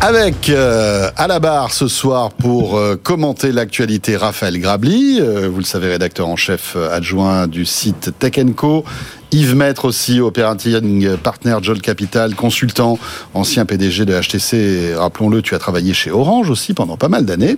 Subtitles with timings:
[0.00, 5.58] Avec euh, à la barre ce soir pour euh, commenter l'actualité Raphaël Grabli, euh, vous
[5.58, 8.84] le savez rédacteur en chef adjoint du site Tech Co,
[9.32, 12.96] Yves Maître aussi, operating partner Joel Capital, consultant,
[13.34, 14.94] ancien PDG de HTC.
[14.96, 17.56] Rappelons-le, tu as travaillé chez Orange aussi pendant pas mal d'années.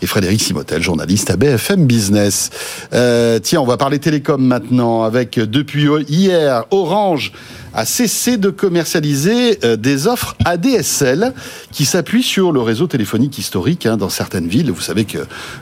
[0.00, 2.50] Et Frédéric Simotel, journaliste à BFM Business.
[2.90, 7.32] tiens, on va parler télécom maintenant avec depuis hier Orange
[7.74, 11.32] a cessé de commercialiser euh, des offres ADSL
[11.70, 14.70] qui s'appuient sur le réseau téléphonique historique hein, dans certaines villes.
[14.70, 15.18] Vous savez que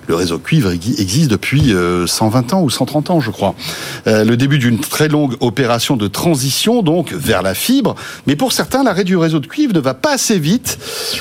[0.07, 1.73] le réseau cuivre existe depuis
[2.07, 3.55] 120 euh, ans ou 130 ans, je crois.
[4.07, 7.95] Euh, le début d'une très longue opération de transition donc vers la fibre.
[8.27, 10.79] Mais pour certains, l'arrêt du réseau de cuivre ne va pas assez vite.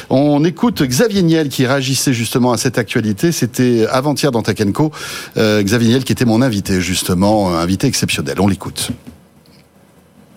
[0.09, 3.31] On écoute Xavier Niel qui réagissait justement à cette actualité.
[3.31, 4.91] C'était avant-hier dans Takenco.
[5.37, 8.35] Xavier Niel qui était mon invité justement, invité exceptionnel.
[8.39, 8.91] On l'écoute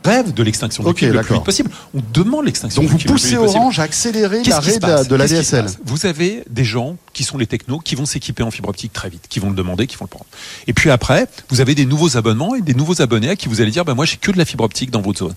[0.05, 1.71] rêve de l'extinction du cuivre le plus vite possible.
[1.95, 2.89] On demande l'extinction du.
[2.89, 5.67] Donc vous poussez Orange à accélérer l'arrêt de, de la DSL.
[5.85, 9.09] Vous avez des gens qui sont les technos qui vont s'équiper en fibre optique très
[9.11, 10.27] vite, qui vont le demander, qui vont le prendre.
[10.67, 13.61] Et puis après, vous avez des nouveaux abonnements et des nouveaux abonnés à qui vous
[13.61, 15.35] allez dire, ben moi j'ai que de la fibre optique dans votre zone.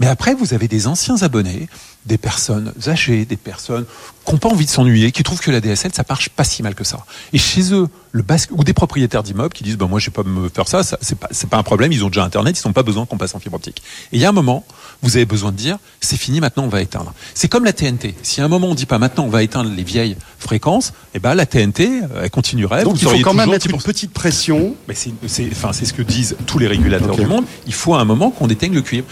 [0.00, 1.68] Mais après, vous avez des anciens abonnés,
[2.06, 3.86] des personnes âgées, des personnes
[4.26, 6.62] qui n'ont pas envie de s'ennuyer, qui trouvent que la DSL, ça marche pas si
[6.62, 7.04] mal que ça.
[7.32, 10.12] Et chez eux, le basque, ou des propriétaires d'immeubles qui disent, ben moi, je vais
[10.12, 12.66] pas me faire ça, ça c'est pas, pas un problème, ils ont déjà Internet, ils
[12.66, 13.82] n'ont pas besoin qu'on passe en fibre optique.
[14.12, 14.64] Et il y a un moment,
[15.02, 17.12] vous avez besoin de dire, c'est fini, maintenant on va éteindre.
[17.34, 18.14] C'est comme la TNT.
[18.22, 21.18] Si à un moment on dit pas maintenant on va éteindre les vieilles fréquences, eh
[21.18, 22.84] ben la TNT, elle continuerait.
[22.84, 24.74] Donc il faut quand même mettre une petite pression.
[24.88, 25.12] Mais c'est,
[25.52, 27.44] enfin, c'est ce que disent tous les régulateurs du monde.
[27.66, 29.06] Il faut à un moment qu'on éteigne le cuivre.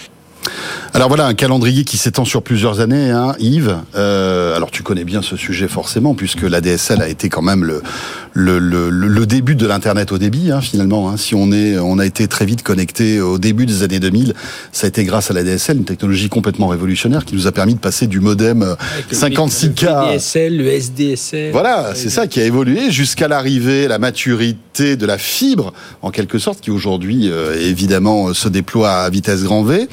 [0.94, 3.76] Alors voilà, un calendrier qui s'étend sur plusieurs années, hein, Yves.
[3.94, 7.64] Euh, alors tu connais bien ce sujet forcément, puisque la DSL a été quand même
[7.64, 7.82] le,
[8.34, 11.08] le, le, le début de l'Internet au débit, hein, finalement.
[11.08, 11.16] Hein.
[11.16, 14.34] Si on, est, on a été très vite connecté au début des années 2000,
[14.72, 17.74] ça a été grâce à la DSL, une technologie complètement révolutionnaire qui nous a permis
[17.74, 18.76] de passer du modem
[19.12, 19.86] 56K...
[19.86, 21.52] Euh, le DSL, le SDSL...
[21.52, 26.38] Voilà, c'est ça qui a évolué jusqu'à l'arrivée, la maturité de la fibre, en quelque
[26.38, 29.88] sorte, qui aujourd'hui, euh, évidemment, se déploie à vitesse grand V.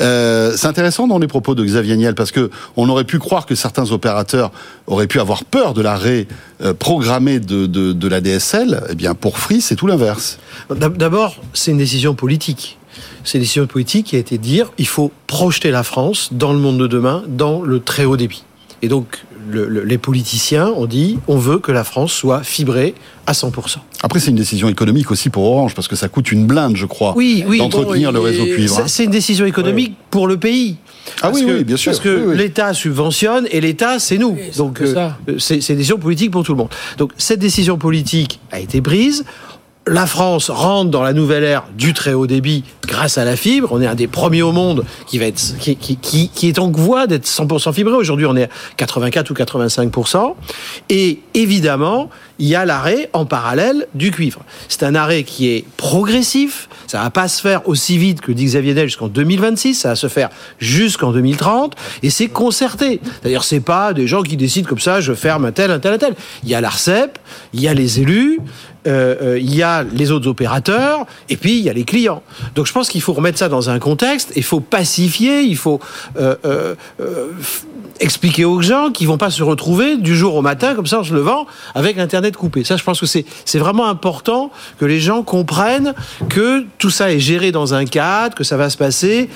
[0.00, 3.18] Euh, euh, c'est intéressant dans les propos de Xavier Niel parce que on aurait pu
[3.18, 4.50] croire que certains opérateurs
[4.86, 6.26] auraient pu avoir peur de l'arrêt
[6.62, 8.82] euh, programmé de, de, la DSL.
[8.90, 10.38] Eh bien, pour Free, c'est tout l'inverse.
[10.70, 12.78] D'abord, c'est une décision politique.
[13.24, 16.52] C'est une décision politique qui a été de dire il faut projeter la France dans
[16.52, 18.44] le monde de demain, dans le très haut débit.
[18.82, 22.94] Et donc, les politiciens ont dit on veut que la France soit fibrée
[23.26, 23.78] à 100%.
[24.02, 26.86] Après, c'est une décision économique aussi pour Orange, parce que ça coûte une blinde, je
[26.86, 28.78] crois, oui, oui, d'entretenir le réseau cuivre.
[28.78, 28.84] Hein.
[28.86, 30.76] C'est une décision économique pour le pays.
[31.22, 31.90] Ah oui, oui, bien sûr.
[31.90, 34.38] Parce que l'État subventionne et l'État, c'est nous.
[34.56, 36.70] Donc, euh, c'est une décision politique pour tout le monde.
[36.96, 39.24] Donc, cette décision politique a été prise
[39.88, 43.68] la France rentre dans la nouvelle ère du très haut débit grâce à la fibre.
[43.72, 45.40] On est un des premiers au monde qui va être
[46.48, 47.94] est en voie d'être 100% fibré.
[47.94, 50.34] Aujourd'hui, on est à 84 ou 85%.
[50.90, 54.40] Et évidemment, il y a l'arrêt en parallèle du cuivre.
[54.68, 56.68] C'est un arrêt qui est progressif.
[56.86, 59.74] Ça va pas se faire aussi vite que dit Xavier Del jusqu'en 2026.
[59.74, 61.74] Ça va se faire jusqu'en 2030.
[62.02, 63.00] Et c'est concerté.
[63.22, 65.94] D'ailleurs, c'est pas des gens qui décident comme ça, je ferme un tel, un tel,
[65.94, 66.14] un tel.
[66.44, 67.18] Il y a l'ARCEP,
[67.52, 68.40] il y a les élus,
[68.86, 72.22] euh, euh, il y a les autres opérateurs, et puis il y a les clients.
[72.54, 75.80] Donc je pense qu'il faut remettre ça dans un contexte, il faut pacifier, il faut
[76.16, 76.74] euh,
[78.00, 81.04] expliquer aux gens qu'ils vont pas se retrouver du jour au matin, comme ça en
[81.04, 82.64] se levant, avec Internet coupé.
[82.64, 83.24] Ça, je pense que c'est,
[83.58, 85.94] vraiment important que les gens comprennent
[86.28, 89.28] que tout ça est géré dans un cadre, que ça va se passer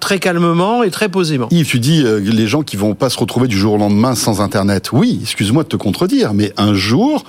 [0.00, 1.48] très calmement et très posément.
[1.50, 4.40] Yves, tu dis les gens qui vont pas se retrouver du jour au lendemain sans
[4.40, 4.92] Internet.
[4.92, 7.24] Oui, excuse-moi de te contredire, mais un jour,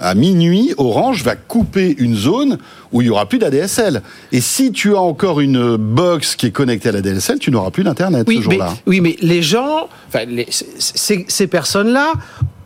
[0.00, 2.58] à minuit, Orange va couper une zone
[2.92, 4.02] où il y aura plus d'ADSL.
[4.32, 7.70] Et si tu as encore une box qui est connectée à la DSL, tu n'auras
[7.70, 8.74] plus d'internet oui, ce jour-là.
[8.86, 10.24] Oui, mais les gens, enfin,
[10.78, 12.12] ces, personnes-là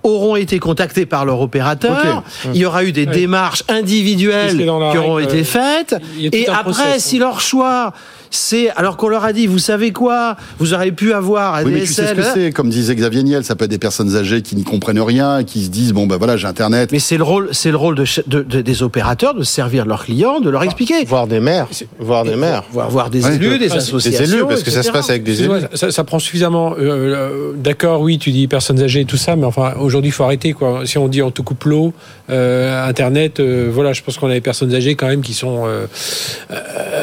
[0.02, 2.22] auront été contactés par leur opérateur.
[2.54, 5.96] Il y aura eu des démarches individuelles qui auront été faites.
[6.18, 7.92] Et après, si leur choix
[8.30, 11.72] c'est alors qu'on leur a dit, vous savez quoi, vous auriez pu avoir un oui,
[11.74, 14.16] mais tu sais ce que c'est, comme disait Xavier Niel, ça peut être des personnes
[14.16, 16.90] âgées qui n'y comprennent rien, qui se disent bon ben voilà j'ai internet.
[16.92, 20.48] Mais c'est le rôle, c'est le rôle de, des opérateurs de servir leurs clients, de
[20.48, 21.04] leur expliquer.
[21.04, 21.68] Voir des maires,
[21.98, 25.10] voir des maires, voir, des élus, des associations, des élus, parce que ça se passe
[25.10, 25.50] avec des élus.
[25.74, 26.72] Ça, prend suffisamment.
[26.72, 30.12] Euh, euh, d'accord, oui, tu dis personnes âgées et tout ça, mais enfin aujourd'hui il
[30.12, 30.82] faut arrêter quoi.
[30.84, 31.92] Si on dit on te coupe l'eau,
[32.30, 35.64] euh, internet, voilà, je pense qu'on a des personnes âgées quand même qui sont.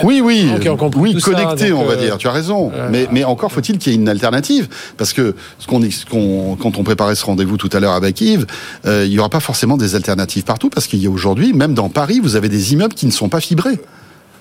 [0.03, 2.18] oui, oui, qui ont compris connecté, on va euh, dire.
[2.18, 2.72] Tu as raison.
[2.92, 4.68] mais, mais encore faut-il qu'il y ait une alternative,
[4.98, 8.46] parce que ce qu'on, quand on préparait ce rendez-vous tout à l'heure avec Yves,
[8.86, 11.74] euh, il n'y aura pas forcément des alternatives partout, parce qu'il y a aujourd'hui, même
[11.74, 13.80] dans Paris, vous avez des immeubles qui ne sont pas fibrés.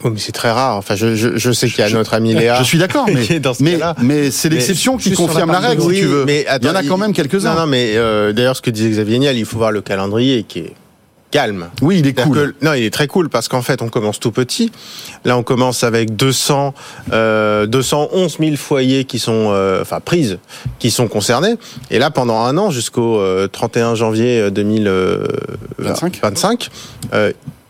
[0.04, 0.76] Oui, mais c'est très rare.
[0.76, 2.58] Enfin, je, je, je sais qu'il y a notre ami Léa.
[2.58, 3.94] Je suis d'accord, mais, qui est dans ce mais, cas-là.
[4.02, 6.24] mais c'est Mais l'exception qui la confirme la règle, si Oui, tu veux.
[6.26, 7.54] mais il y en a quand même quelques-uns.
[7.54, 10.42] Non, non, mais euh, d'ailleurs, ce que disait Xavier Niel, il faut voir le calendrier
[10.42, 10.74] qui est
[11.36, 11.68] calme.
[11.82, 12.54] Oui, il est cool.
[12.58, 14.72] que- non, il est très cool parce qu'en fait, on commence tout petit.
[15.26, 16.72] Là, on commence avec 200,
[17.12, 20.38] euh, 211 000 foyers qui sont, euh, enfin, prises,
[20.78, 21.56] qui sont concernés.
[21.90, 26.70] Et là, pendant un an, jusqu'au euh, 31 janvier 2025, 25,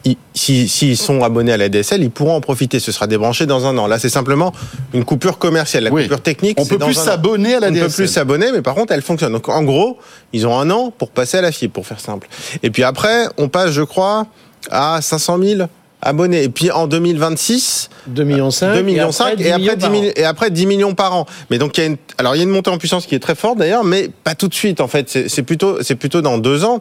[0.07, 2.79] euh, ils- si- s'ils sont abonnés à la DSL, ils pourront en profiter.
[2.81, 3.87] Ce sera débranché dans un an.
[3.87, 4.53] Là, c'est simplement
[4.95, 5.85] une coupure commerciale.
[5.85, 6.03] La Oui.
[6.05, 7.95] coupure technique, On peut dans plus s'abonner à la On ne peut DSL.
[8.07, 9.33] plus s'abonner, mais par contre, elle fonctionne.
[9.33, 9.99] Donc, en gros,
[10.33, 12.29] ils ont un an pour passer à la fibre, pour faire simple.
[12.63, 14.27] Et puis après, on passe, je crois,
[14.71, 15.69] à 500 000
[16.07, 16.43] abonnés.
[16.43, 18.75] Et puis en 2026, 2 millions 5.
[18.75, 20.13] 2 millions 5 et après 10 millions.
[20.17, 21.27] et après 10 millions par an.
[21.51, 23.15] Mais donc il y a une, alors il y a une montée en puissance qui
[23.15, 25.09] est très forte d'ailleurs, mais pas tout de suite en fait.
[25.09, 26.81] C'est c'est plutôt, c'est plutôt dans deux ans.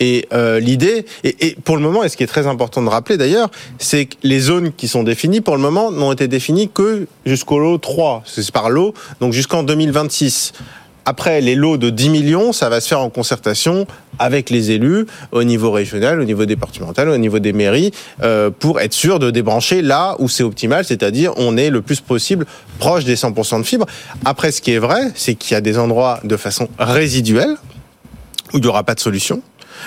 [0.00, 2.88] Et euh, l'idée, et, et pour le moment, et ce qui est très important de
[2.88, 6.70] rappeler d'ailleurs, c'est que les zones qui sont définies pour le moment n'ont été définies
[6.72, 10.52] que jusqu'au lot 3, c'est par lot, donc jusqu'en 2026.
[11.10, 13.86] Après, les lots de 10 millions, ça va se faire en concertation
[14.18, 18.78] avec les élus au niveau régional, au niveau départemental, au niveau des mairies, euh, pour
[18.78, 22.44] être sûr de débrancher là où c'est optimal, c'est-à-dire on est le plus possible
[22.78, 23.86] proche des 100% de fibres.
[24.26, 27.56] Après, ce qui est vrai, c'est qu'il y a des endroits de façon résiduelle
[28.52, 29.40] où il n'y aura pas de solution.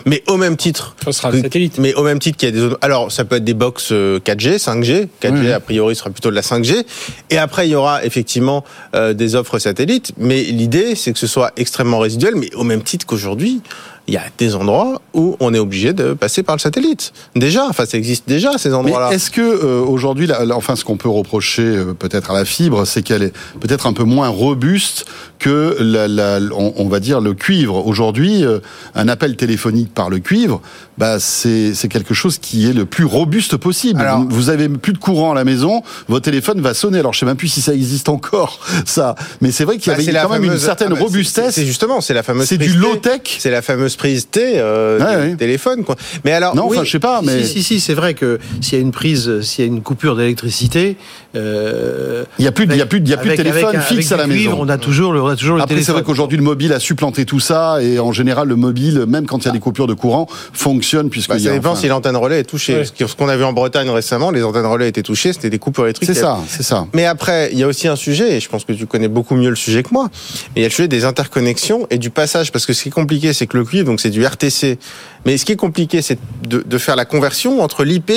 [0.05, 1.77] Mais au même titre, Ça sera le satellite.
[1.77, 2.77] mais au même titre qu'il y a des zones.
[2.81, 5.07] Alors, ça peut être des box euh, 4G, 5G.
[5.21, 5.51] 4G, Oui.
[5.51, 6.83] a priori, sera plutôt de la 5G.
[7.29, 8.63] Et après, il y aura effectivement
[8.95, 10.11] euh, des offres satellites.
[10.17, 13.61] Mais l'idée, c'est que ce soit extrêmement résiduel, mais au même titre qu'aujourd'hui.
[14.07, 17.13] Il y a des endroits où on est obligé de passer par le satellite.
[17.35, 19.11] Déjà, enfin, ça existe déjà ces Mais endroits-là.
[19.13, 23.03] est-ce que euh, aujourd'hui, enfin, ce qu'on peut reprocher euh, peut-être à la fibre, c'est
[23.03, 25.05] qu'elle est peut-être un peu moins robuste
[25.39, 27.85] que la, la- on, on va dire le cuivre.
[27.87, 28.59] Aujourd'hui, euh,
[28.95, 30.61] un appel téléphonique par le cuivre,
[30.97, 34.01] bah c'est quelque chose qui est le plus robuste possible.
[34.01, 36.99] Alors- vous, vous avez plus de courant à la maison, votre téléphone va sonner.
[36.99, 39.15] Alors je sais même plus si ça existe encore, ça.
[39.41, 41.55] Mais c'est vrai qu'il y Bah, avait quand même une certaine ah bah, robustesse.
[41.55, 42.47] C'est justement, c'est la fameuse.
[42.47, 43.21] C'est du low tech.
[43.39, 45.95] C'est la fameuse prise T euh, Ouais, téléphone, quoi.
[46.23, 48.39] Mais alors, Non, oui, enfin je sais pas, mais Si, si, si, c'est vrai que
[48.61, 50.97] s'il y a une prise, s'il y a une coupure d'électricité,
[51.35, 53.29] euh, il y a plus, de- il y a plus, de- il y a plus
[53.29, 54.57] de avec- téléphone avec fixe avec à la maison.
[54.59, 56.79] On a toujours le, on a toujours le Après, c'est vrai qu'aujourd'hui, le mobile a
[56.79, 59.87] supplanté tout ça, et en général, le mobile, même quand il y a des coupures
[59.87, 62.43] de courant, fonctionne puisque Bah, il y ça a, dépend enfin, si l'antenne relais est
[62.43, 62.75] touchée.
[62.79, 62.85] Ouais.
[63.07, 65.85] Ce qu'on a vu en Bretagne récemment, les antennes relais étaient touchées, c'était des coupures
[65.85, 66.07] électriques.
[66.13, 66.85] C'est ça, c'est ça.
[66.93, 69.35] Mais après, il y a aussi un sujet, et je pense que tu connais beaucoup
[69.35, 70.09] mieux le sujet que moi,
[70.55, 72.89] mais il y a le sujet des interconnexions et du passage, parce que ce qui
[72.89, 74.77] est compliqué, c'est que le cuivre, donc c'est du RTC,
[75.25, 78.11] mais ce qui est compliqué, c'est de, de faire la conversion entre l'IP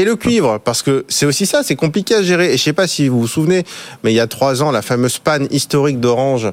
[0.00, 2.54] et le cuivre, parce que c'est aussi ça, c'est compliqué à gérer.
[2.54, 3.64] Et je sais pas si vous vous souvenez,
[4.02, 6.50] mais il y a trois ans, la fameuse panne historique d'Orange,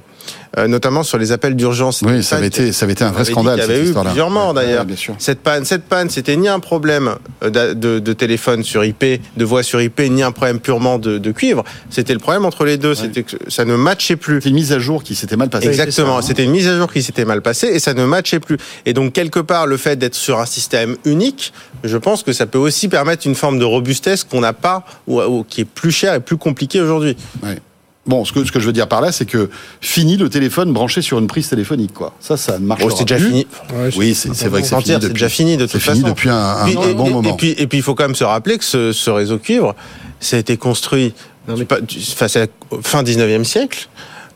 [0.57, 2.01] euh, notamment sur les appels d'urgence.
[2.05, 3.55] Oui, ça avait été, ça avait été un vrai avait scandale.
[3.59, 4.85] qu'il y cette avait eu plusieurs morts d'ailleurs.
[4.85, 5.15] ouais.
[5.19, 9.03] Cette panne, cette panne, c'était ni un problème euh, de, de- de téléphone sur IP,
[9.37, 11.63] de voix sur IP, ni un problème purement de, de cuivre.
[11.89, 12.95] C'était le problème entre les deux.
[12.95, 14.41] C'était que ça ne matchait plus.
[14.41, 15.67] C'est une mise à jour qui s'était mal passée.
[15.67, 16.21] Exactement.
[16.21, 18.57] C'était une mise à jour qui s'était mal passée et ça ne matchait plus.
[18.85, 21.53] Et donc quelque part, le fait d'être sur un système unique,
[21.83, 25.21] je pense que ça peut aussi permettre une forme de robustesse qu'on n'a pas ou,
[25.21, 27.15] ou qui est plus cher et plus compliqué aujourd'hui.
[27.43, 27.59] Ouais.
[28.07, 29.49] Bon, ce que, ce que je veux dire par là, c'est que
[29.81, 32.13] fini le téléphone branché sur une prise téléphonique, quoi.
[32.19, 33.27] Ça, ça ne marche Bon, c'est déjà plus.
[33.27, 33.47] fini.
[33.73, 36.07] Ouais, Oui, c'est vrai que c'est fini c'est déjà fini de toute fini façon.
[36.13, 37.29] depuis un, un- Puis- un et, bon et- moment.
[37.29, 39.75] Et puis, et puis, il faut quand même se rappeler que ce, ce réseau cuivre,
[40.19, 41.13] ça a été construit
[41.67, 42.47] pas- du- enfin, la
[42.81, 43.87] fin 19e siècle.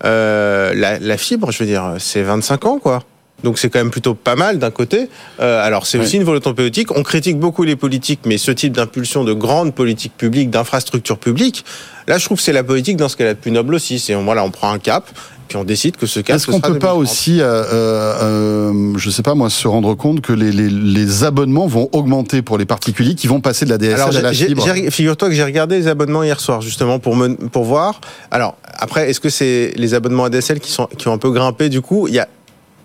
[0.04, 3.04] Euh, la, la fibre, je veux dire, c'est 25 ans, quoi.
[3.44, 5.10] Donc c'est quand même plutôt pas mal d'un côté.
[5.40, 6.96] Euh, alors c'est aussi une volonté politique.
[6.96, 11.66] On critique beaucoup les politiques, mais ce type d'impulsion de grandes politiques publiques, d'infrastructures publiques,
[12.08, 14.00] là je trouve que c'est la politique dans ce qu'elle a de plus noble aussi.
[14.00, 15.10] C'est voilà, on prend un cap,
[15.52, 16.38] puis on décide que ce cap.
[16.38, 17.02] Est-ce ce qu'on sera peut pas 2030.
[17.02, 21.24] aussi, euh, euh, euh, je sais pas moi, se rendre compte que les, les, les
[21.26, 24.32] abonnements vont augmenter pour les particuliers qui vont passer de la DSL Alors, à la
[24.32, 24.66] fibre?
[24.90, 28.00] figure-toi que j'ai regardé les abonnements hier soir, justement, pour, me, pour voir.
[28.32, 31.68] Alors, après, est-ce que c'est les abonnements ADSL qui, sont, qui ont un peu grimpé
[31.68, 32.30] Du coup, il y a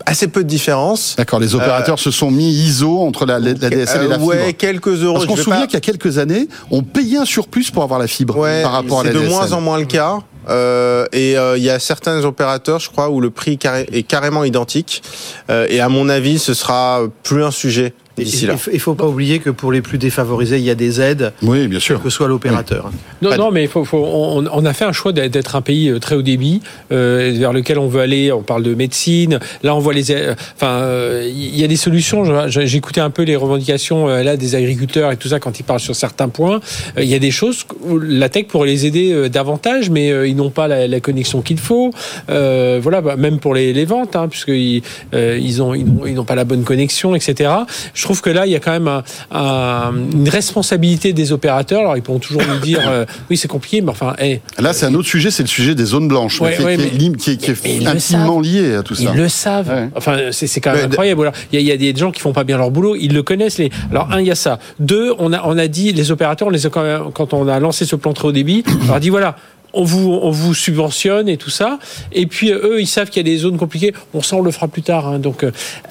[0.05, 1.15] assez peu de différence.
[1.17, 3.71] D'accord, les opérateurs se sont mis ISO entre la, la DSL
[4.05, 4.27] et la Euh, fibre.
[4.27, 5.15] Ouais, quelques euros.
[5.15, 7.83] Parce qu'on se souvient pas- qu'il y a quelques années, on payait un surplus pour
[7.83, 9.35] avoir la fibre Ouais, par rapport à la c'est de DSL.
[9.35, 10.19] moins en moins le cas.
[10.49, 13.59] Euh, et euh, il y a certains opérateurs, je crois, où le prix
[13.93, 15.03] est carrément identique.
[15.51, 17.95] Euh, et à mon avis, ce sera plus un sujet
[18.25, 21.01] d'ici Il ne faut pas oublier que pour les plus défavorisés, il y a des
[21.01, 22.03] aides, Oui, bien sûr.
[22.03, 22.91] que soit l'opérateur.
[23.23, 25.89] Non, non, mais il faut, faut- on, on a fait un choix d'être- un pays
[25.91, 26.61] euh, très haut débit
[26.93, 28.33] euh, vers lequel on veut aller.
[28.33, 29.39] On parle de médecine.
[29.63, 30.11] Là, on voit les.
[30.13, 32.49] euh, Enfin, euh, il y a des solutions.
[32.49, 35.81] J'écoutais un peu les revendications euh, là des agriculteurs et tout ça quand ils parlent
[35.81, 36.61] sur certains points.
[36.99, 40.51] Il y a des choses où la tech pourrait les aider davantage, mais ils n'ont
[40.51, 41.91] pas la, la connexion qu'il faut.
[42.31, 44.83] Euh, voilà, bah, même pour les, les ventes, hein, puisqu'ils
[45.15, 47.51] euh, ils ont ils n'ont ils n'ont pas la bonne connexion, etc.
[47.95, 51.81] Je trouve que là, il y a quand même un, un, une responsabilité des opérateurs.
[51.81, 54.87] Alors, ils pourront toujours nous dire, euh, oui, c'est compliqué, mais enfin, hey, Là, c'est
[54.87, 57.17] un autre sujet, c'est le sujet des zones blanches, Ouais, qui, ouais, qui est, mais-
[57.17, 58.43] qui est- qui est intimement savent.
[58.43, 59.03] lié à tout ça.
[59.13, 59.69] Ils le savent.
[59.69, 59.89] Ouais.
[59.95, 61.21] Enfin, c'est quand même Mais incroyable.
[61.23, 62.97] Alors, il y, a- il y a des gens qui font pas bien leur boulot.
[62.97, 63.59] Ils le connaissent.
[63.59, 63.71] Les...
[63.91, 64.59] Alors, un, il y a ça.
[64.81, 67.49] Deux, on a, on a dit, les opérateurs, on les a quand, même, quand on
[67.49, 69.37] a lancé ce plan très haut débit, on leur a dit voilà.
[69.79, 71.79] On vous, on vous subventionne et tout ça.
[72.13, 73.93] Et puis, euh, eux, ils savent qu'il y a des zones compliquées.
[74.15, 75.07] On sent, on le fera plus tard.
[75.07, 75.19] hein.
[75.19, 75.51] Donc, euh,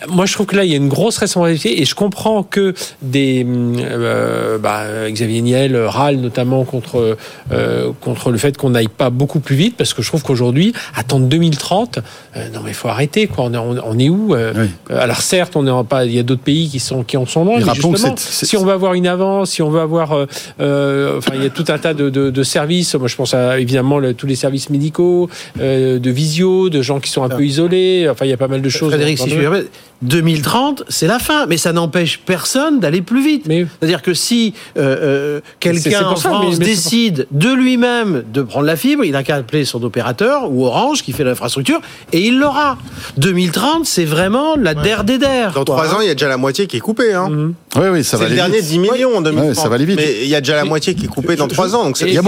[0.10, 1.82] moi, je trouve que là, il y a une grosse responsabilité.
[1.82, 2.74] Et je comprends que
[3.04, 3.46] des.
[3.46, 7.16] euh, bah, Xavier Niel râle notamment contre,
[7.52, 9.78] euh, contre le fait qu'on n'aille pas beaucoup plus vite.
[9.78, 12.00] Parce que je trouve qu'aujourd'hui, attendre 2030,
[12.38, 13.28] euh, non, mais il faut arrêter.
[13.28, 13.46] Quoi.
[13.46, 14.70] On, est, on, est où Oui.
[14.90, 16.06] Alors certes, on est en pas.
[16.06, 17.60] Il y a d'autres pays qui sont qui en sont loin.
[17.60, 21.46] Mais justement, si on veut avoir une avance, si on veut avoir, enfin, il y
[21.46, 22.96] a tout un tas de, de, de services.
[22.96, 25.30] Moi, je pense à évidemment le- tous les services médicaux,
[25.60, 28.08] euh, de visio, de gens qui sont un peu isolés.
[28.10, 28.90] Enfin, il y a pas mal de choses.
[28.90, 29.70] Frédéric, dans- si je permettre,
[30.02, 33.44] 2030, c'est la fin, mais ça n'empêche personne d'aller plus vite.
[33.48, 37.50] Mais- C'est-à-dire que si euh, euh, quelqu'un en ça, mais- France mais c'est décide de
[37.50, 41.24] lui-même de prendre la fibre, il n'a qu'à appeler son opérateur ou Orange qui fait
[41.24, 41.80] l'infrastructure
[42.14, 42.78] et il l'aura.
[43.18, 45.54] 2030, c'est vraiment la der des der.
[45.54, 45.98] Dans trois hein.
[45.98, 47.14] ans, il y a déjà la moitié qui est coupée.
[47.14, 47.30] Hein.
[47.30, 47.54] Mhm.
[47.78, 48.68] Oui, oui, ça va C'est le dernier vite.
[48.68, 49.50] 10 millions en 2030.
[49.50, 49.98] Ouais, ça va aller vite.
[49.98, 51.84] Mais il y a déjà la moitié qui est coupée dans trois ans.
[51.84, 52.22] Donc Il y a,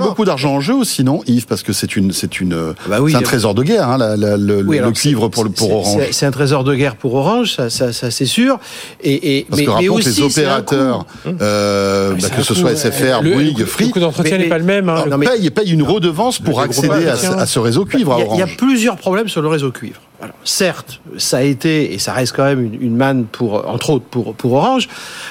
[0.00, 3.12] beaucoup, d'argent en jeu aussi, non, Yves Parce que c'est une, c'est une, Bah oui,
[3.12, 5.44] c'est un a- trésor de guerre, hein, la- la- le, Oui, le alors, cuivre pour,
[5.72, 5.96] Orange.
[5.98, 8.58] c'est- C'est un trésor de guerre pour Orange, ça, ça, ça, c'est sûr.
[9.02, 11.06] Et, et Parce mais, que mais aussi, les opérateurs,
[11.40, 14.36] euh, bah, C'est que ce soit euh, SFR, le- Bouygues, le- Free, Le coût d'entretien
[14.38, 14.88] Mais- n'est pas le même.
[14.88, 15.02] hein.
[15.04, 18.26] Le- non, payent une redevance pour accéder à, ce réseau cuivre à Il y, a,
[18.26, 18.56] il y a Orange.
[18.56, 20.00] plusieurs problèmes sur le réseau cuivre.
[20.22, 23.90] Alors, certes, ça a été et ça reste quand même une, une manne pour, entre
[23.90, 24.88] autres, pour, pour Orange.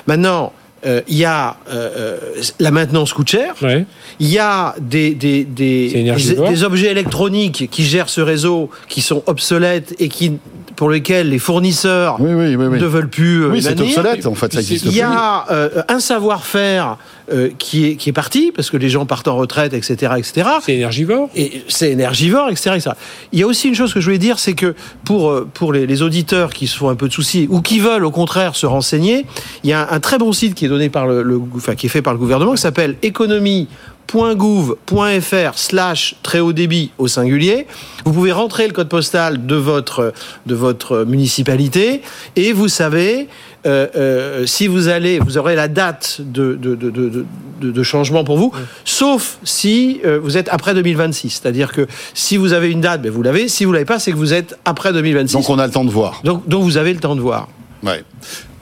[0.08, 0.63] Maintenant, euh,
[1.08, 2.18] il y a euh, euh,
[2.60, 3.56] la maintenance coûte cher.
[3.62, 3.86] Ouais.
[4.20, 9.96] Il y a des, des, des, objets électroniques qui gèrent ce réseau, qui sont obsolètes
[10.00, 10.34] et qui,
[10.76, 12.66] pour lesquels les fournisseurs Oui, oui, oui.
[12.68, 12.80] oui.
[12.80, 15.82] ne veulent plus euh, Oui, c'est obsolète, en fait, ça existe Il y a euh,
[15.88, 16.98] un savoir-faire
[17.32, 20.14] euh, qui, est, qui est parti, parce que les gens partent en retraite, etc.
[20.18, 20.50] etc.
[20.62, 21.30] C'est énergivore.
[21.36, 22.92] Et c'est énergivore, etc., etc.
[23.32, 24.76] Il y a aussi une chose que je voulais dire, c'est que
[25.06, 27.80] pour, euh, pour les, les auditeurs qui se font un peu de soucis ou qui
[27.80, 29.26] veulent au contraire se renseigner,
[29.64, 31.76] il y a un, un très bon site qui est donné par le, le- enfin,
[31.76, 37.68] qui est fait par le gouvernement qui s'appelle économie.gouv.fr slash très haut débit au singulier.
[38.06, 40.14] Vous pouvez rentrer le code postal de votre,
[40.46, 42.02] de votre municipalité
[42.36, 43.28] et vous savez
[43.66, 47.26] euh, euh, si vous allez, vous aurez la date de, de, de,
[47.62, 48.52] de, changement pour vous,
[48.84, 51.30] sauf si euh, vous êtes après 2026.
[51.30, 53.48] C'est-à-dire que si vous avez une date, ben vous l'avez.
[53.48, 55.32] Si vous l'avez pas, c'est que vous êtes après 2026.
[55.34, 56.20] Donc on a le temps de voir.
[56.26, 57.48] donc, donc vous avez le temps de voir.
[57.84, 58.04] Ouais.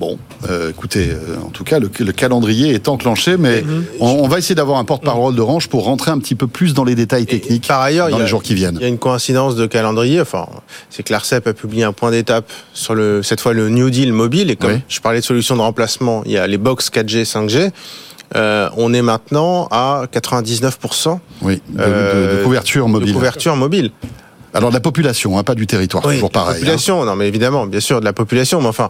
[0.02, 0.18] Bon,
[0.50, 3.64] euh, écoutez, euh, en tout cas, le, le calendrier est enclenché, mais
[4.00, 6.84] on, on va essayer d'avoir un porte-parole d'Orange pour rentrer un petit peu plus dans
[6.84, 8.78] les détails techniques Par ailleurs, dans il y a- les jours qui viennent.
[8.78, 10.20] Il y a une coïncidence de calendrier.
[10.20, 10.48] Enfin,
[10.90, 14.12] c'est que l'ARCEP a publié un point d'étape sur le, cette fois le New Deal
[14.12, 14.50] mobile.
[14.50, 14.80] Et comme Oui.
[14.90, 17.70] je parlais de solutions de remplacement, il y a les box 4G, 5G.
[18.36, 23.14] Euh, on est maintenant à 99% Oui, de, de- de couverture de mobile.
[23.14, 23.92] couverture mobile.
[24.54, 26.56] Alors de la population, hein, pas du territoire, Oui, toujours la pareil.
[26.56, 26.60] hein.
[26.60, 28.90] population, non mais évidemment, bien sûr, de la population, mais enfin,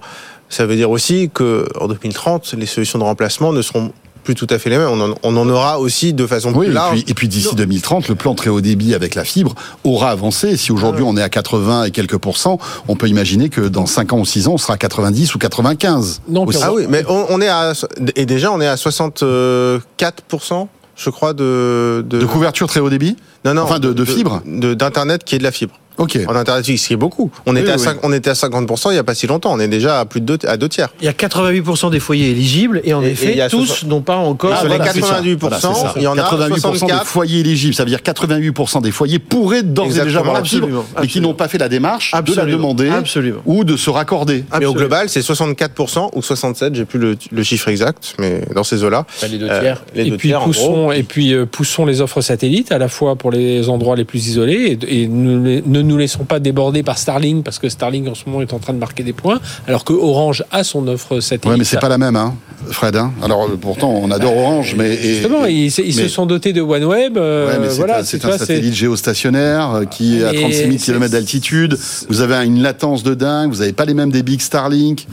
[0.51, 3.91] ça veut dire aussi que en 2030, les solutions de remplacement ne seront
[4.23, 4.87] plus tout à fait les mêmes.
[4.91, 6.91] On en, on en aura aussi de façon Oui, plus et large.
[7.01, 10.57] puis, et puis d'ici 2030, le plan très haut débit avec la fibre aura avancé.
[10.57, 14.13] Si aujourd'hui on est à 80 et quelques pourcents, on peut imaginer que dans 5
[14.13, 16.21] ans ou 6 ans, on sera à 90 ou 95.
[16.29, 16.65] Non, puis aussi.
[16.67, 17.73] Ah oui, mais on, on est à
[18.15, 20.67] et déjà on est à 64%
[20.97, 23.15] je crois de de, De couverture très haut débit?
[23.45, 24.41] Non non enfin, de- de fibre?
[24.45, 25.73] de d'internet qui est de la fibre.
[25.97, 26.17] Ok.
[26.27, 27.31] En internet fixe, ce qui est beaucoup.
[27.45, 27.83] On était Oui, à oui.
[27.83, 30.05] 5 on était à 50 il y a pas si longtemps, on est déjà à
[30.05, 30.89] plus de deux, à deux tiers.
[31.01, 33.49] Il y a 88% des foyers éligibles et en Et- et effet, il y a
[33.49, 34.53] tous n'ont pas encore.
[34.53, 34.99] Et sur les voilà, ça.
[34.99, 35.93] 88%, Voilà, c'est ça.
[35.97, 37.05] il y en a 88% des 64.
[37.05, 37.73] foyers éligibles.
[37.73, 41.07] Ça veut dire 88% des foyers pourraient d'ores et déjà avoir la fibre, absolument, mais
[41.07, 43.41] qui n'ont pas fait la démarche de Absolument, la demander absolument.
[43.45, 44.43] ou de se raccorder.
[44.59, 48.63] Mais au global, c'est 64% ou 67, j'ai plus le, le chiffre exact, mais dans
[48.63, 49.05] ces eaux-là.
[49.29, 52.21] les deux Euh, les et deux puis tiers, poussons et puis euh, poussons les offres
[52.21, 55.81] satellites à la fois pour les endroits les plus isolés et, et ne, les- ne
[55.91, 58.73] nous laissons pas déborder par Starlink parce que Starlink en ce moment est en train
[58.73, 61.45] de marquer des points alors que Orange a son offre satellite.
[61.45, 62.33] Ouais, mais c'est pas la même, hein,
[62.69, 62.95] Fred.
[62.95, 63.11] hein.
[63.21, 66.25] Alors euh, pourtant, on adore Orange, mais Justement, et- ils, se- ils mais- se sont
[66.25, 67.17] dotés de OneWeb.
[67.17, 70.71] euh, Ouais, voilà, un, c'est un satellite géostationnaire euh, qui est à Mais 36 000
[70.77, 71.77] c'est- km d'altitude.
[72.09, 73.51] Vous avez une latence de dingue.
[73.51, 75.07] Vous n'avez pas les mêmes débits que Starlink.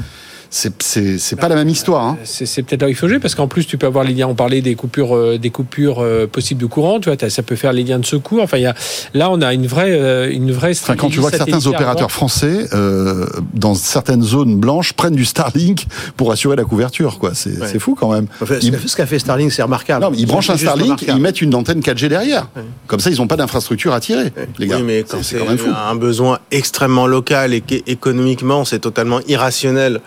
[0.51, 2.03] C'est c'est c'est pas la même histoire.
[2.07, 2.17] Hein.
[2.25, 4.15] C'est c'est peut-être là où il faut jouer parce qu'en plus tu peux avoir les
[4.15, 4.29] liens.
[4.29, 7.01] On parlait des coupures, euh, des coupures euh, possibles de courant.
[7.01, 8.43] Tu vois, ça peut faire les liens de secours.
[8.43, 8.75] Enfin, il y a
[9.13, 11.01] là on a une vraie, euh, une vraie Enfin, stratégie.
[11.01, 15.87] quand tu vois que certains opérateurs français, euh, dans certaines zones blanches, prennent du Starlink
[16.17, 17.33] pour assurer la couverture, quoi.
[17.35, 18.27] C'est c'est fou quand même.
[18.41, 20.03] Enfin, ce Ils- qu'a fait- ce qu'a fait Starlink, c'est remarquable.
[20.03, 21.19] Non, mais ils branchent un Starlink, remarquable.
[21.19, 22.49] ils mettent une antenne 4G derrière.
[22.87, 24.77] Comme ça, ils n'ont pas d'infrastructure à tirer, les gars.
[24.79, 25.69] Oui, mais quand C'est- c'est c'est quand même fou.
[25.71, 30.01] un besoin extrêmement local et qu'économiquement c'est totalement irrationnel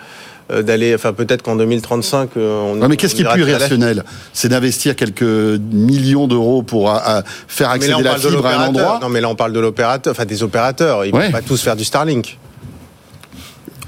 [0.61, 2.81] d'aller, enfin peut-être qu'en 2035, euh, on.
[2.81, 4.03] Ouais, mais qu'est-ce qui est plus irrationnel
[4.33, 8.55] C'est d'investir quelques millions d'euros pour euh, euh, faire là, accéder on la fibre à
[8.55, 8.99] un endroit?
[9.01, 11.05] Non, mais là, on parle de l'opérateur, enfin des opérateurs.
[11.05, 11.27] Ils Ouais.
[11.27, 12.37] vont pas tous faire du Starlink.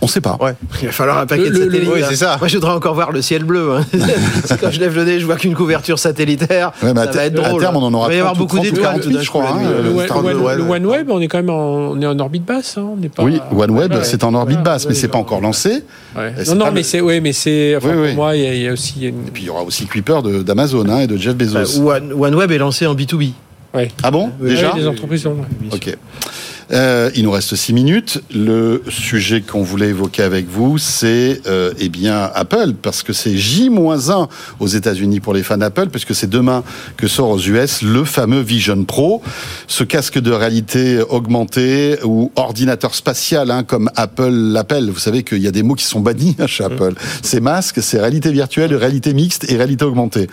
[0.03, 0.37] On sait pas.
[0.41, 0.53] Ouais.
[0.81, 1.89] Il va falloir un paquet Le- de le- satellites.
[1.93, 2.07] oui, là.
[2.09, 2.35] c'est ça.
[2.37, 3.71] Moi, je voudrais encore voir le ciel bleu.
[3.71, 3.85] hein.
[4.61, 6.73] Quand je lève le nez, je vois qu'une couverture satellitaire.
[6.83, 7.61] Ouais, mais à ça va être à drôle.
[7.61, 8.83] terme, on en aura Il va y avoir 30 ou beaucoup 30 ou d'étoiles.
[8.95, 10.57] 48, tout d'un je crois, hein.
[10.57, 10.63] Le.
[10.69, 12.77] OneWeb, on est quand même en, on est en orbite basse.
[12.77, 15.39] Hein, on n'est pas, Oui, OneWeb, Ouais, c'est en orbite basse, mais c'est pas encore
[15.41, 15.83] lancé.
[16.55, 18.13] Non, mais c'est, ouais, mais c'est, Oui, pour oui.
[18.13, 19.05] moi, il y, a- aussi.
[19.05, 21.53] Et puis il y aura aussi Kuiper d'Amazon hein, et de Jeff Bezos.
[21.81, 23.31] Bah, One- OneWeb est lancé en B2B.
[23.73, 23.89] Ouais.
[24.03, 25.69] ah bon Oui, Déjà Ouais, les entreprises, ont, ouais.
[25.73, 25.97] Ok.
[26.73, 28.21] Euh, il nous reste six minutes.
[28.33, 33.37] Le sujet qu'on voulait évoquer avec vous, c'est euh, eh bien Apple, parce que c'est
[33.37, 34.27] J-1
[34.59, 36.63] aux États-Unis pour les fans d'Apple, puisque c'est demain
[36.97, 39.21] que sort aux US le fameux Vision Pro,
[39.67, 44.89] ce casque de réalité augmentée ou ordinateur spatial, hein, comme Apple l'appelle.
[44.89, 46.93] Vous savez qu'il y a des mots qui sont bannis chez Apple.
[47.21, 50.27] C'est masque, c'est réalité virtuelle, réalité mixte et réalité augmentée.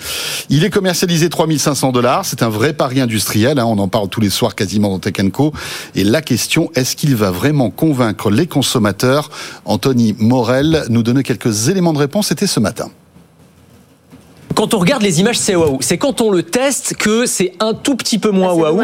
[0.49, 2.25] Il est commercialisé 3500 dollars.
[2.25, 3.59] C'est un vrai pari industriel.
[3.59, 5.53] hein, on en parle tous les soirs quasiment dans Tech Co.
[5.95, 9.31] Et question, est-ce qu'il va vraiment convaincre les consommateurs?
[9.65, 12.29] Anthony Morel nous donnait quelques éléments de réponse.
[12.29, 12.89] C'était ce matin.
[14.61, 15.79] Quand on regarde les images, c'est waouh.
[15.81, 18.77] C'est quand on le teste que c'est un tout petit peu moins Ah, waouh.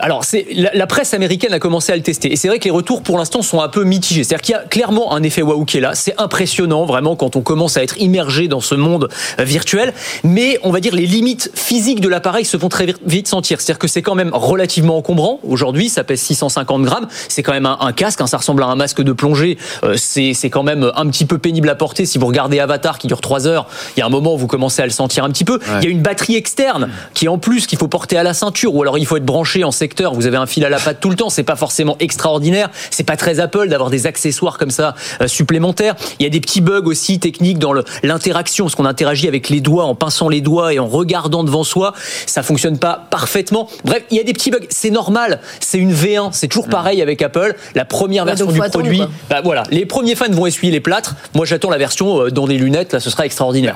[0.00, 2.32] Alors, c'est la, la presse américaine a commencé à le tester.
[2.32, 4.24] Et c'est vrai que les retours pour l'instant sont un peu mitigés.
[4.24, 5.94] C'est-à-dire qu'il y a clairement un effet waouh qui est là.
[5.94, 9.94] C'est impressionnant vraiment quand on commence à être immergé dans ce monde euh, virtuel.
[10.24, 13.60] Mais on va dire les limites physiques de l'appareil se font très vite- sentir.
[13.60, 15.38] C'est-à-dire que c'est quand même relativement encombrant.
[15.48, 17.06] Aujourd'hui, ça pèse 650 grammes.
[17.28, 18.20] C'est quand même un, un casque.
[18.22, 19.56] hein, ça ressemble à un masque de plongée.
[19.84, 22.06] Euh, c'est c'est quand même un petit peu pénible à porter.
[22.06, 24.48] Si vous regardez Avatar qui dure 3 heures, il y a un moment où vous
[24.48, 25.58] commencez à le sentir un petit peu.
[25.78, 28.34] Il y a une batterie externe qui est en plus qu'il faut porter à la
[28.34, 30.14] ceinture ou alors il faut être branché en secteur.
[30.14, 31.30] Vous avez un fil à la patte tout le temps.
[31.30, 32.70] C'est pas forcément extraordinaire.
[32.90, 35.94] C'est pas très Apple d'avoir des accessoires comme ça euh, supplémentaires.
[36.18, 39.60] Il y a des petits bugs aussi techniques dans l'interaction parce qu'on interagit avec les
[39.60, 41.92] doigts en pinçant les doigts et en regardant devant soi.
[42.26, 43.68] Ça fonctionne pas parfaitement.
[43.84, 44.66] Bref, il y a des petits bugs.
[44.70, 45.40] C'est normal.
[45.60, 46.30] C'est une V1.
[46.32, 47.54] C'est toujours pareil avec Apple.
[47.74, 49.02] La première Ouais, version du produit.
[49.28, 51.16] Bah voilà, les premiers fans vont essuyer les plâtres.
[51.34, 52.92] Moi, j'attends la version euh, dans des lunettes.
[52.92, 53.74] Là, ce sera extraordinaire.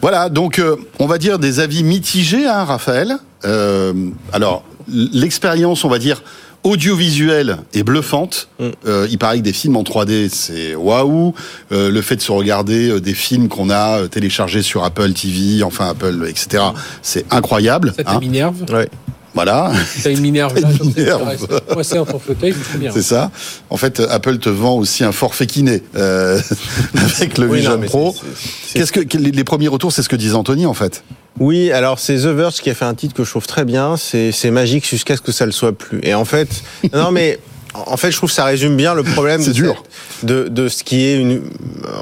[0.00, 3.16] Voilà, donc euh, on va dire des avis mitigés, hein, Raphaël.
[3.44, 3.92] Euh,
[4.32, 6.22] alors, l'expérience, on va dire,
[6.62, 8.48] audiovisuelle est bluffante.
[8.86, 11.34] Euh, il paraît que des films en 3D, c'est waouh.
[11.70, 15.88] Le fait de se regarder euh, des films qu'on a téléchargés sur Apple TV, enfin
[15.88, 16.64] Apple, etc.,
[17.02, 17.92] c'est incroyable.
[17.96, 18.20] Ça, hein.
[18.20, 18.64] Minerve.
[18.70, 18.88] Ouais.
[19.34, 19.72] Voilà.
[20.06, 20.56] Minerve.
[20.84, 21.40] intéresse.
[21.72, 22.90] Moi, c'est ton fauteuil, c'est très bien.
[22.92, 23.30] C'est ça.
[23.70, 26.40] En fait, Apple te vend aussi un forfait kiné euh,
[27.16, 28.16] avec le Oui, non, Vision Pro.
[28.74, 31.04] Qu'est-ce que les les premiers retours, c'est ce que disait Anthony en fait?
[31.38, 33.96] Oui, alors c'est The Verge qui a fait un titre que je trouve très bien.
[33.96, 36.00] C'est magique jusqu'à ce que ça le soit plus.
[36.02, 36.62] Et en fait,
[36.92, 37.38] non mais
[37.74, 39.44] en fait, je trouve que ça résume bien le problème.
[39.44, 39.84] De dur.
[40.22, 41.42] De, de ce qui est une.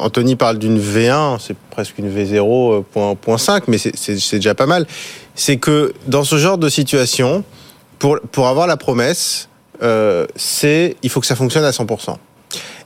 [0.00, 2.38] Anthony parle d'une V1, c'est presque une V0
[2.78, 4.86] euh, point, point 5, mais c'est déjà pas mal.
[5.38, 7.44] C'est que dans ce genre de situation,
[8.00, 9.48] pour pour avoir la promesse,
[9.84, 12.16] euh, c'est il faut que ça fonctionne à 100%.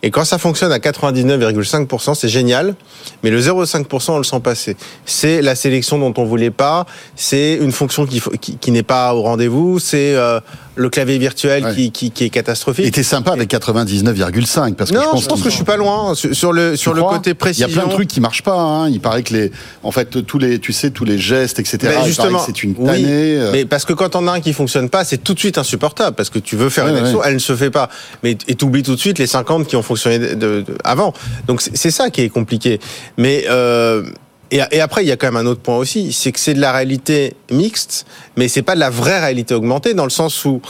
[0.04, 2.74] Et quand ça fonctionne à 99,5%, c'est génial.
[3.22, 4.76] Mais le 0,5%, on le sent passer.
[5.06, 6.86] C'est la sélection dont on voulait pas.
[7.16, 9.78] C'est une fonction qui, faut- qui, qui n'est pas au rendez-vous.
[9.78, 10.40] C'est euh,
[10.74, 11.74] le clavier virtuel Ouais.
[11.74, 12.86] qui, qui, qui est catastrophique.
[12.86, 15.54] Et t'es sympa avec 99,5 parce que non, je pense, je pense qu'il- que je
[15.54, 17.68] suis pas loin sur, sur le sur le côté Il y précision.
[17.68, 18.56] a plein de trucs qui marchent pas.
[18.56, 18.88] Hein.
[18.88, 19.52] Il paraît que les,
[19.84, 21.78] en fait, tous les, tu sais, tous les gestes, etc.
[21.82, 23.36] Ben, justement, que c'est une tannée.
[23.38, 23.50] euh.
[23.52, 26.16] Mais parce que quand on a un qui fonctionne pas, c'est tout de suite insupportable
[26.16, 27.24] parce que tu veux faire Ouais, une action, ouais.
[27.28, 27.88] elle ne se fait pas.
[28.24, 31.12] Mais et t'oublies tout de suite les 50 qui ont fonctionné de- de- de- avant.
[31.46, 32.80] Donc c'est ça qui est compliqué.
[33.16, 34.04] Mais euh,
[34.50, 36.54] et, et après il y a quand même un autre point aussi, c'est que c'est
[36.54, 40.44] de la réalité mixte, mais c'est pas de la vraie réalité augmentée dans le sens
[40.44, 40.60] où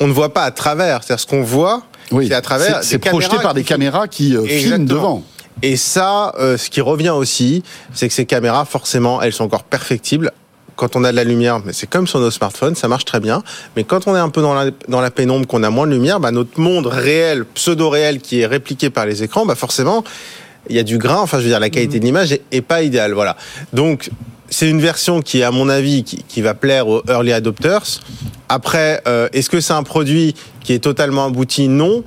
[0.00, 1.02] on ne voit pas à travers.
[1.04, 2.26] C'est-à-dire ce qu'on voit, Oui.
[2.28, 2.82] c'est à travers.
[2.82, 5.22] C'est- projeté par des caméras qui euh, filment devant.
[5.60, 7.62] Et ça, euh, ce qui revient aussi,
[7.94, 10.32] c'est que ces caméras, forcément, elles sont encore perfectibles.
[10.76, 13.20] Quand on a de la lumière, mais c'est comme sur nos smartphones, ça marche très
[13.20, 13.42] bien.
[13.76, 15.92] Mais quand on est un peu dans la, dans la pénombre, qu'on a moins de
[15.92, 20.02] lumière, bah, notre monde réel, pseudo-réel, qui est répliqué par les écrans, bah, forcément,
[20.68, 21.18] il y a du grain.
[21.18, 23.12] Enfin, je veux dire, la qualité de l'image est, est pas idéale.
[23.12, 23.36] Voilà.
[23.72, 24.10] Donc,
[24.48, 28.00] c'est une version qui, à mon avis, qui, qui va plaire aux early adopters.
[28.48, 31.68] Après, euh, est-ce que c'est un produit qui est totalement abouti?
[31.68, 32.04] Non.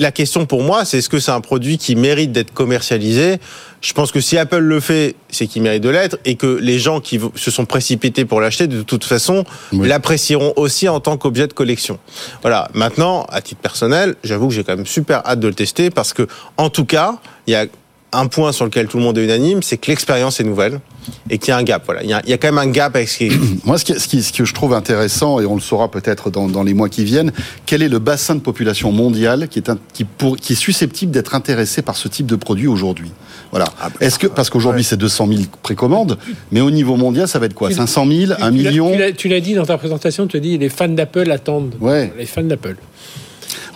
[0.00, 3.36] La question pour moi, c'est est-ce que c'est un produit qui mérite d'être commercialisé?
[3.82, 6.78] Je pense que si Apple le fait, c'est qu'il mérite de l'être et que les
[6.78, 9.86] gens qui se sont précipités pour l'acheter, de toute façon, Oui.
[9.86, 11.98] l'apprécieront aussi en tant qu'objet de collection.
[12.40, 12.70] Voilà.
[12.72, 16.14] Maintenant, à titre personnel, j'avoue que j'ai quand même super hâte de le tester parce
[16.14, 17.66] que, en tout cas, il y a
[18.12, 20.80] un point sur lequel tout le monde est unanime, c'est que l'expérience est nouvelle
[21.28, 21.82] et qu'il y a un gap.
[21.86, 23.30] Voilà, il y a, il y a quand même un gap avec ce qui.
[23.64, 26.30] Moi, ce, qui, ce, qui, ce que je trouve intéressant, et on le saura peut-être
[26.30, 27.32] dans, dans, les mois qui viennent,
[27.66, 31.12] quel est le bassin de population mondial qui est, un, qui, pour, qui est susceptible
[31.12, 33.10] d'être intéressé par ce type de produit aujourd'hui?
[33.50, 33.66] Voilà.
[33.80, 34.86] Ah bah, Est-ce que parce qu'aujourd'hui ouais.
[34.88, 36.18] c'est 200 000 précommandes,
[36.52, 37.70] mais au niveau mondial, ça va être quoi?
[37.70, 38.92] 500 000, 1 Tu l'as- million?
[38.92, 41.74] tu l'as- Tu l'as dit dans ta présentation, tu as dit les fans d'Apple attendent.
[41.80, 42.12] Ouais.
[42.18, 42.76] Les fans d'Apple.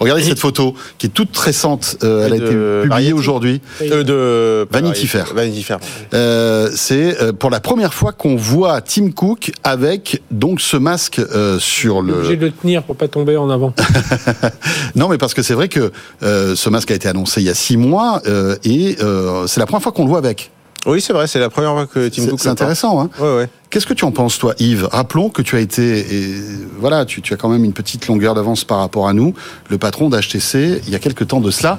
[0.00, 1.96] Regardez cette photo qui est toute récente.
[2.02, 3.60] euh, elle a été publiée aujourd'hui.
[3.82, 5.32] Euh, de Vanity Fair.
[5.34, 5.78] Vanity Fair.
[6.12, 11.18] Euh, c'est euh, pour la première fois qu'on voit Tim Cook avec donc ce masque
[11.18, 12.36] euh, sur Obligé le.
[12.36, 13.72] de le tenir pour pas tomber en avant.
[14.96, 15.90] Non, mais parce que c'est vrai que
[16.22, 19.60] euh, ce masque a été annoncé il y a six mois euh, et euh, c'est
[19.60, 20.50] la première fois qu'on le voit avec.
[20.86, 22.40] Oui, c'est vrai, c'est la première fois que Tim Cook.
[22.40, 23.00] c'est intéressant.
[23.00, 23.48] Hein Ouais, ouais.
[23.70, 24.88] Qu'est-ce que tu en penses, toi, Yves?
[24.92, 26.34] Rappelons que tu as été, et
[26.78, 29.34] voilà, tu, tu as quand même une petite longueur d'avance par rapport à nous,
[29.70, 31.78] le patron d'HTC, il y a quelque temps de cela,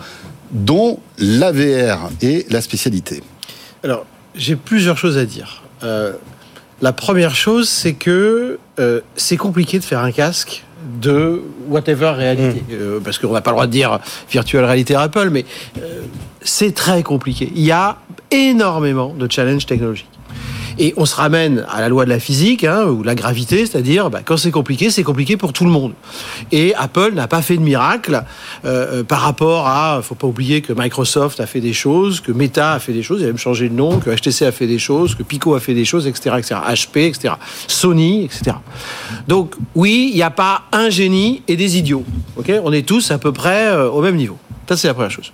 [0.52, 3.24] dont l'AVR est la spécialité.
[3.84, 5.62] Alors, j'ai plusieurs choses à dire.
[5.84, 6.14] Euh,
[6.82, 10.64] la première chose, c'est que euh, c'est compliqué de faire un casque
[11.02, 12.64] de whatever réalité.
[12.72, 15.46] Euh, parce qu'on n'a pas le droit de dire virtual réalité Apple, mais
[15.78, 16.02] euh,
[16.42, 17.52] c'est très compliqué.
[17.56, 17.98] Il y a
[18.32, 20.10] énormément de challenges technologiques.
[20.78, 24.10] Et on se ramène à la loi de la physique, hein, ou la gravité, c'est-à-dire
[24.10, 25.94] bah, quand c'est compliqué, c'est compliqué pour tout le monde.
[26.52, 28.24] Et Apple n'a pas fait de miracle
[28.66, 32.32] euh, euh, par rapport à, faut pas oublier que Microsoft a fait des choses, que
[32.32, 34.68] Meta a fait des choses, il a même changé de nom, que HTC a fait
[34.68, 37.34] des choses, que Pico a fait des choses, etc., etc., HP, etc.,
[37.68, 38.58] Sony, etc.
[39.28, 42.04] Donc oui, il n'y a pas un génie et des idiots.
[42.38, 44.38] Ok, on est tous à peu près euh, au même niveau.
[44.68, 45.32] Ça c'est la première chose.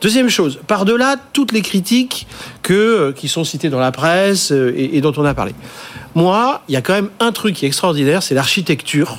[0.00, 2.26] Deuxième chose, par-delà toutes les critiques
[2.62, 5.54] que, euh, qui sont citées dans la presse euh, et, et dont on a parlé,
[6.14, 9.18] moi, il y a quand même un truc qui est extraordinaire, c'est l'architecture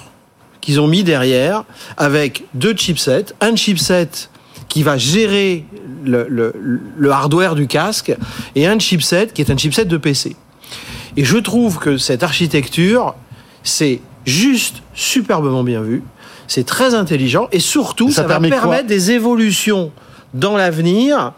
[0.61, 1.63] qu'ils ont mis derrière
[1.97, 4.09] avec deux chipsets, un chipset
[4.69, 5.65] qui va gérer
[6.05, 6.53] le, le-
[6.97, 8.15] le hardware du casque
[8.55, 10.35] et un chipset qui est un chipset de PC.
[11.17, 13.15] Et je trouve que cette architecture,
[13.63, 16.03] c'est juste superbement bien vu,
[16.47, 19.91] c'est très intelligent et surtout Ça ça, va permettre des évolutions
[20.33, 21.33] dans l'avenir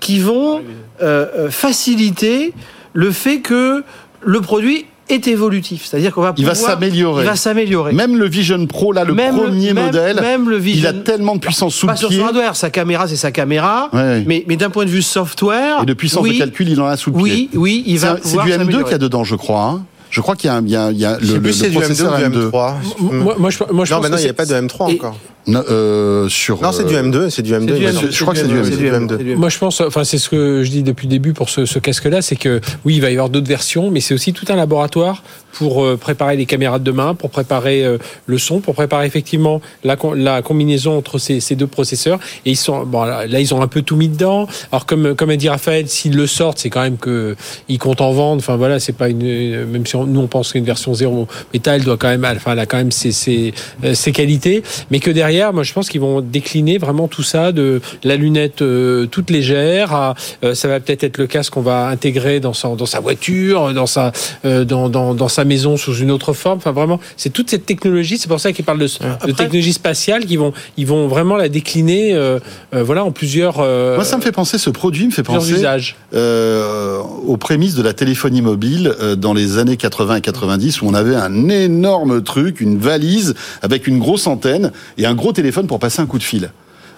[0.00, 0.60] qui vont
[1.02, 2.52] euh, euh, faciliter
[2.92, 3.82] le fait que
[4.24, 7.22] le produit est évolutif, c'est-à-dire qu'on va Il va pouvoir- s'améliorer.
[7.24, 7.92] Il va s'améliorer.
[7.94, 10.92] Même le Vision Pro, là, le Même le- premier même- modèle, même le il a
[10.92, 12.18] tellement de puissance sous pas le sur pied.
[12.18, 14.24] son hardware, sa caméra c'est sa caméra, Ouais, ouais.
[14.26, 16.86] mais, mais d'un point de vue software, Et de puissance oui, de calcul, il en
[16.86, 17.24] a sous le pied.
[17.24, 18.84] oui, oui, il va C'est pouvoir du M2 s'améliorer.
[18.84, 19.62] qu'il y a dedans, je crois.
[19.64, 19.84] hein.
[20.10, 21.40] Je crois qu'il y a, un- il y a, il y a Je sais le,
[21.42, 22.50] plus le, le du M2 processeur ou du M2.
[22.50, 22.74] M3.
[23.00, 24.54] Moi, moi, je, moi, je non, pense mais non, que il n'y a pas de
[24.54, 25.16] M3 et- encore.
[25.48, 27.60] Non, euh, sur, Non, c'est du euh, M2, c'est du M2.
[27.60, 28.12] C'est du il me M2, semble.
[28.12, 29.16] je crois que c'est du C'est du M2.
[29.18, 29.34] M2.
[29.36, 31.78] Moi, je pense, enfin, c'est ce que je dis depuis le début pour ce, ce
[31.78, 34.56] casque-là, c'est que oui, il va y avoir d'autres versions, mais c'est aussi tout un
[34.56, 35.22] laboratoire
[35.54, 39.62] pour euh, préparer les caméras de demain, pour préparer euh, le son, pour préparer effectivement
[39.84, 42.20] la, la combinaison entre ces, ces deux processeurs.
[42.44, 44.46] Et ils sont, bon, là, là, ils ont un peu tout mis dedans.
[44.70, 47.34] Alors, comme, comme a dit Raphaël, s'ils le sortent, c'est quand même que
[47.70, 48.40] ils comptent en vendre.
[48.42, 51.74] Enfin, voilà, c'est pas une, même si on- nous on pense qu'une version zéro méta,
[51.76, 53.54] elle doit quand même, enfin, elle a quand même ses, ses,
[53.94, 57.80] ses qualités, mais que derrière, moi, je pense qu'ils vont décliner vraiment tout ça de
[58.04, 59.92] la lunette euh, toute légère.
[59.92, 63.00] à, euh, ça va peut-être être le casque qu'on va intégrer dans sa, dans sa
[63.00, 64.12] voiture, dans sa,
[64.44, 66.58] euh, dans, dans, dans sa maison sous une autre forme.
[66.58, 68.18] Enfin, vraiment, c'est toute cette technologie.
[68.18, 68.88] C'est pour ça qu'ils parlent de,
[69.32, 72.38] technologie spatiale, qui vont, ils vont vraiment la décliner, euh,
[72.74, 75.52] euh, voilà, en plusieurs, euh, Moi, ça me fait penser, ce produit me fait penser
[75.52, 75.96] usages.
[76.14, 80.86] euh, aux prémices de la téléphonie mobile euh, dans les années 80 et 90 où
[80.86, 85.66] on avait un énorme truc, une valise avec une grosse antenne et un gros téléphone
[85.66, 86.50] pour passer un coup de fil.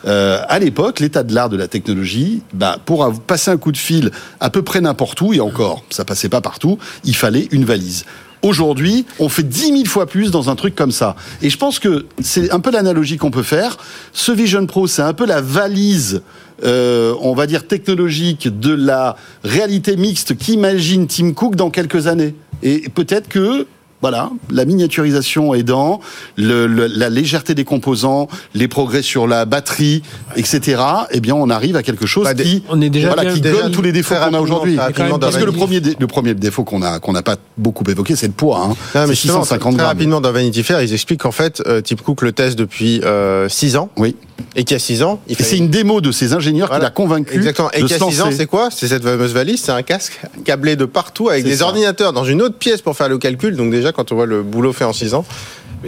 [0.06, 3.76] Euh, à l'époque, l'état de l'art de la technologie, bah, pour passer un coup de
[3.76, 7.64] fil à peu près n'importe où, et encore, ça passait pas partout, il fallait une
[7.64, 8.04] valise.
[8.42, 11.14] Aujourd'hui, on fait dix mille fois plus dans un truc comme ça.
[11.42, 13.76] Et je pense que c'est un peu l'analogie qu'on peut faire.
[14.14, 16.22] Ce Vision Pro, c'est un peu la valise,
[16.64, 22.34] euh, on va dire technologique, de la réalité mixte qu'imagine Tim Cook dans quelques années.
[22.62, 23.66] Et peut-être que
[24.02, 26.00] voilà, la miniaturisation aidant,
[26.36, 30.02] le, le- la légèreté des composants, les progrès sur la batterie,
[30.36, 30.82] etc.
[31.10, 33.40] Eh bien, on arrive à quelque chose Bah, qui, On est déjà voilà, bien- qui
[33.40, 34.76] déjà donne tous les défauts très qu'on a aujourd'hui.
[34.76, 37.84] très Parce que le premier, dé- le premier défaut qu'on a qu'on n'a pas beaucoup
[37.90, 38.60] évoqué, c'est le poids.
[38.64, 38.68] Hein.
[38.68, 39.86] Non, C'est mais justement, 650 très grammes.
[39.88, 43.00] rapidement dans Vanity Fair, ils expliquent qu'en fait, euh, Tim Cook le teste depuis
[43.48, 44.16] 6 ans, Oui.
[44.56, 46.72] et qu'il y a 6 ans, il fait c'est une démo de ces ingénieurs qui
[46.72, 46.84] Voilà.
[46.86, 47.70] l'a convaincu Exactement.
[47.72, 48.68] Et de qu'il y se a 6 ans, c'est quoi?
[48.70, 51.66] C'est cette fameuse valise, c'est un casque câblé de partout avec des ça.
[51.66, 53.56] ordinateurs dans une autre pièce pour faire le calcul.
[53.56, 55.24] Donc déjà, quand on voit le boulot fait en 6 ans,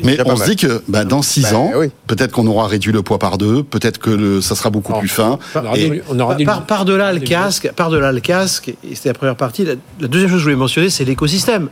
[0.04, 1.88] Mais on se dit que bah, dans six Bah, ans, oui.
[2.06, 5.08] peut-être qu'on aura réduit le poids par deux, peut-être que le, ça sera beaucoup plus
[5.08, 5.38] fin.
[5.76, 8.94] Et- on aura Par, des- par, par delà le casque, par delà le casque, et
[8.94, 9.64] c'était la première partie.
[9.64, 11.68] La, la deuxième chose que je voulais mentionner, c'est l'écosystème.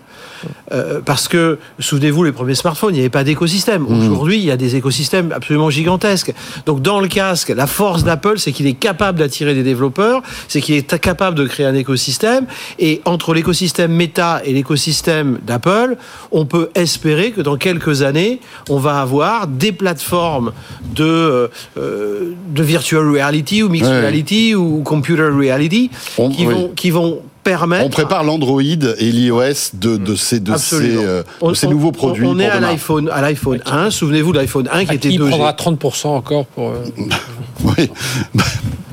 [0.73, 3.87] Euh, parce que souvenez-vous, les premiers smartphones, il n'y avait pas d'écosystème.
[3.87, 6.33] Aujourd'hui, il y a des écosystèmes absolument gigantesques.
[6.67, 10.61] Donc, dans le casque, la force d'Apple, c'est qu'il est capable d'attirer des développeurs, c'est
[10.63, 12.47] qu'il est capable de créer un écosystème.
[12.79, 15.97] Et entre l'écosystème Meta et l'écosystème d'Apple,
[16.33, 20.53] on peut espérer que dans quelques années, on va avoir des plateformes
[20.95, 24.01] de, euh, euh, de virtual reality ou mixed Ouais.
[24.01, 26.55] reality ou computer reality On- qui, oui.
[26.55, 27.87] vont, qui vont permettre.
[27.87, 28.77] On prépare l'Android et
[29.13, 32.27] l'iOS de, de ces, de ces, euh, de On- ces on- nouveaux produits.
[32.27, 33.91] On, est pour à l'iPhone, à l'iPhone 1.
[33.91, 35.29] Souvenez-vous de l'iPhone 1 qui à était qui 2G.
[35.31, 36.69] prendra 30% encore pour.
[36.71, 36.85] euh,
[37.65, 37.91] Oui.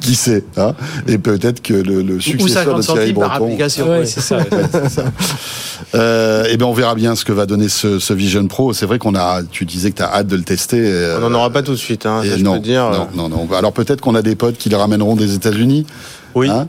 [0.07, 0.73] Qui sait hein
[1.07, 3.45] Et peut-être que le, le ou successeur 50 de Thierry Breton.
[3.45, 3.89] application.
[3.89, 4.07] ouais, oui.
[4.07, 4.37] c'est ça.
[5.95, 8.73] Euh, eh ben on verra bien ce que va donner ce, ce Vision Pro.
[8.73, 9.41] C'est vrai qu'on a.
[9.49, 10.79] Tu disais que tu as hâte de le tester.
[10.81, 12.89] euh, On n'en aura pas tout de suite, hein, et ça, je non, peux dire.
[13.15, 13.47] non, non, non.
[13.55, 15.85] Alors peut-être qu'on a des potes qui les ramèneront des États-Unis.
[16.35, 16.49] Oui.
[16.49, 16.67] Hein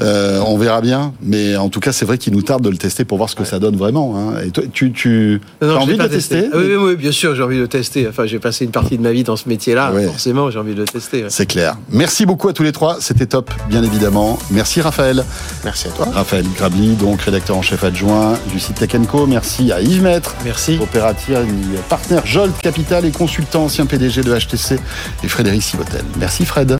[0.00, 2.76] Euh, on verra bien, mais en tout cas, c'est vrai qu'il nous tarde de le
[2.76, 4.14] tester pour voir ce que ça donne vraiment.
[4.16, 4.40] Hein.
[4.46, 6.96] Et toi, tu, tu Non, non, as envie de le tester Ah oui, oui, oui,
[6.96, 8.06] bien sûr, j'ai envie de le tester.
[8.08, 9.92] Enfin, j'ai passé une partie de ma vie dans ce métier-là.
[9.92, 10.04] Ouais.
[10.06, 11.22] Forcément, j'ai envie de le tester.
[11.24, 11.30] ouais.
[11.30, 11.76] C'est clair.
[11.90, 12.98] Merci beaucoup à tous les trois.
[13.00, 14.38] C'était top, bien évidemment.
[14.50, 15.24] Merci Raphaël.
[15.64, 16.08] Merci à toi.
[16.12, 19.26] Raphaël Grabli, donc rédacteur en chef adjoint du site Tech Co.
[19.26, 20.78] Merci à Yves Maître, Merci.
[20.80, 21.08] opérateur
[21.88, 24.78] partenaire Jolt Capital et consultant ancien PDG de HTC
[25.24, 26.02] et Frédéric Sivotel.
[26.18, 26.76] Merci Fred.